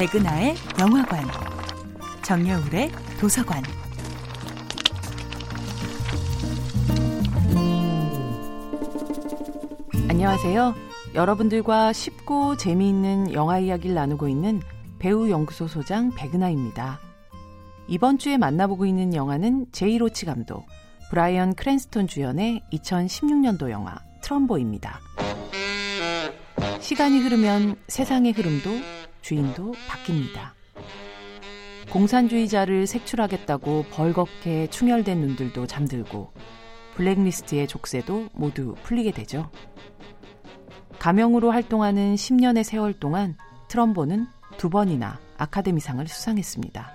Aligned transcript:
백은하의 0.00 0.54
영화관, 0.78 1.22
정여울의 2.22 2.90
도서관. 3.20 3.62
안녕하세요. 10.08 10.74
여러분들과 11.14 11.92
쉽고 11.92 12.56
재미있는 12.56 13.34
영화 13.34 13.58
이야기를 13.58 13.94
나누고 13.94 14.28
있는 14.28 14.62
배우 14.98 15.28
연구소 15.28 15.68
소장 15.68 16.14
백은하입니다. 16.14 16.98
이번 17.86 18.16
주에 18.16 18.38
만나보고 18.38 18.86
있는 18.86 19.14
영화는 19.14 19.66
제이 19.70 19.98
로치 19.98 20.24
감독, 20.24 20.64
브라이언 21.10 21.56
크랜스톤 21.56 22.06
주연의 22.06 22.62
2016년도 22.72 23.68
영화 23.68 23.98
트럼보입니다. 24.22 24.98
시간이 26.80 27.18
흐르면 27.18 27.76
세상의 27.88 28.32
흐름도 28.32 28.99
주인도 29.20 29.72
바뀝니다. 29.88 30.52
공산주의자를 31.90 32.86
색출하겠다고 32.86 33.86
벌겋게 33.90 34.70
충혈된 34.70 35.18
눈들도 35.18 35.66
잠들고 35.66 36.32
블랙리스트의 36.94 37.66
족쇄도 37.66 38.28
모두 38.32 38.74
풀리게 38.82 39.10
되죠. 39.12 39.50
가명으로 40.98 41.50
활동하는 41.50 42.14
10년의 42.14 42.62
세월 42.62 42.92
동안 42.92 43.36
트럼보는 43.68 44.26
두 44.56 44.68
번이나 44.68 45.18
아카데미상을 45.38 46.06
수상했습니다. 46.06 46.90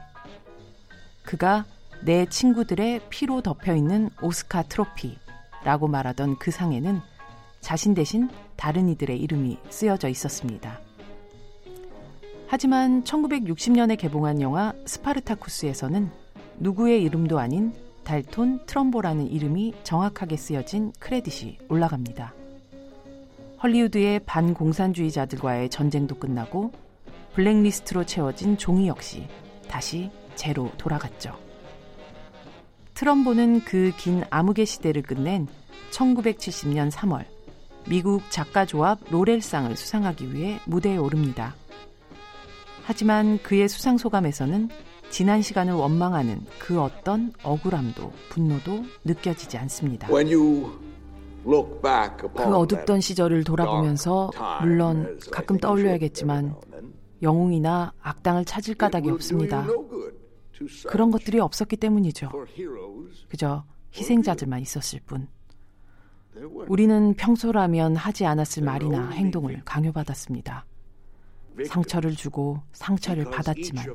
그가 1.23 1.65
내 2.03 2.25
친구들의 2.27 3.01
피로 3.09 3.41
덮여 3.41 3.75
있는 3.75 4.09
오스카 4.21 4.63
트로피라고 4.63 5.87
말하던 5.87 6.37
그 6.37 6.51
상에는 6.51 7.01
자신 7.61 7.95
대신 7.95 8.29
다른 8.55 8.87
이들의 8.89 9.19
이름이 9.19 9.57
쓰여져 9.69 10.09
있었습니다. 10.09 10.84
하지만 12.55 13.03
1960년에 13.03 13.97
개봉한 13.97 14.39
영화 14.39 14.71
스파르타쿠스에서는 14.85 16.09
누구의 16.59 17.03
이름도 17.03 17.37
아닌 17.37 17.73
달톤 18.05 18.65
트럼보라는 18.65 19.29
이름이 19.29 19.73
정확하게 19.83 20.37
쓰여진 20.37 20.93
크레딧이 20.99 21.57
올라갑니다. 21.67 22.33
헐리우드의 23.61 24.21
반공산주의자들과의 24.21 25.67
전쟁도 25.67 26.15
끝나고 26.15 26.71
블랙리스트로 27.33 28.05
채워진 28.05 28.57
종이 28.57 28.87
역시 28.87 29.27
다시 29.67 30.09
제로 30.35 30.71
돌아갔죠. 30.77 31.37
트럼보는 32.93 33.65
그 33.65 33.91
긴 33.97 34.23
암흑의 34.29 34.65
시대를 34.65 35.01
끝낸 35.01 35.49
1970년 35.91 36.89
3월 36.89 37.25
미국 37.89 38.21
작가조합 38.29 38.99
로렐상을 39.11 39.75
수상하기 39.75 40.33
위해 40.33 40.61
무대에 40.63 40.95
오릅니다. 40.95 41.53
하지만 42.85 43.39
그의 43.41 43.67
수상 43.67 43.97
소감에서는 43.97 44.69
지난 45.09 45.41
시간을 45.41 45.73
원망하는 45.73 46.45
그 46.59 46.79
어떤 46.79 47.33
억울함도 47.41 48.13
분노도 48.29 48.83
느껴지지 49.03 49.57
않습니다. 49.57 50.07
그 50.07 50.13
어둡던 52.43 53.01
시절을 53.01 53.43
돌아보면서 53.43 54.29
물론 54.61 55.19
가끔 55.31 55.57
떠올려야겠지만 55.57 56.55
영웅이나 57.23 57.93
악당을 58.01 58.45
찾을 58.45 58.75
까닭이 58.75 59.09
없습니다. 59.09 59.65
그런 60.87 61.09
것들이 61.09 61.39
없었기 61.39 61.77
때문이죠. 61.77 62.29
그저 63.29 63.63
희생자들만 63.95 64.61
있었을 64.61 64.99
뿐. 65.07 65.27
우리는 66.67 67.13
평소라면 67.15 67.95
하지 67.95 68.25
않았을 68.27 68.63
말이나 68.63 69.09
행동을 69.09 69.61
강요받았습니다. 69.65 70.65
상처를 71.67 72.15
주고 72.15 72.61
상처를 72.73 73.25
받았지만 73.29 73.85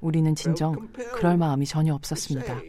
우리는 0.00 0.34
진정 0.34 0.88
그럴 1.14 1.36
마음이 1.36 1.66
전혀 1.66 1.94
없었습니다. 1.94 2.60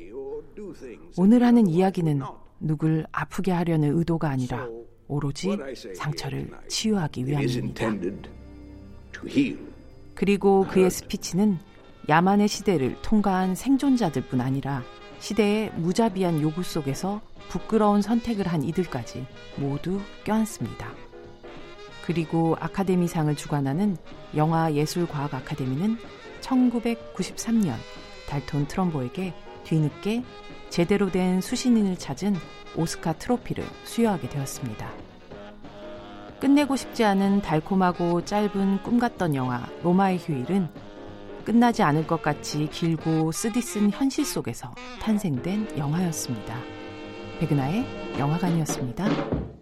오늘 1.18 1.44
하는 1.44 1.68
이야기는 1.68 2.22
누굴 2.60 3.06
아프게 3.12 3.52
하려는 3.52 3.98
의도가 3.98 4.30
아니라 4.30 4.68
오로지 5.08 5.58
상처를 5.96 6.50
치유하기 6.68 7.28
위함입니다. 7.28 7.94
그리고 10.16 10.66
그의 10.68 10.90
스피치는 10.90 11.60
야만의 12.10 12.48
시대를 12.48 13.02
통과한 13.02 13.56
생존자들 13.56 14.24
뿐 14.28 14.42
아니라 14.42 14.84
시대의 15.20 15.72
무자비한 15.76 16.42
요구 16.42 16.64
속에서 16.64 17.22
부끄러운 17.50 18.02
선택을 18.02 18.48
한 18.48 18.64
이들까지 18.64 19.26
모두 19.58 20.00
껴안습니다. 20.24 21.11
그리고 22.06 22.56
아카데미상을 22.60 23.36
주관하는 23.36 23.98
영화예술과학 24.36 25.34
아카데미는 25.34 25.98
1993년 26.42 27.76
달톤 28.28 28.68
트럼보에게 28.68 29.34
뒤늦게 29.64 30.24
제대로 30.70 31.12
된 31.12 31.42
수신인을 31.42 31.98
찾은 31.98 32.36
오스카 32.76 33.14
트로피를 33.14 33.66
수여하게 33.84 34.30
되었습니다. 34.30 34.90
끝내고 36.40 36.76
싶지 36.76 37.04
않은 37.04 37.42
달콤하고 37.42 38.26
짧은 38.26 38.82
꿈 38.82 38.98
같던 38.98 39.36
영화 39.36 39.68
로마의 39.84 40.18
휴일은 40.18 40.70
끝나지 41.46 41.84
않을 41.84 42.08
것 42.08 42.22
같이 42.22 42.68
길고 42.72 43.32
쓰디쓴 43.32 43.92
현실 43.92 44.26
속에서 44.26 44.74
탄생된 45.02 45.78
영화였습니다. 45.78 46.56
백은하의 47.40 48.18
영화관이었습니다. 48.18 49.61